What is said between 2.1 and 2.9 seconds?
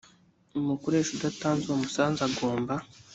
agomba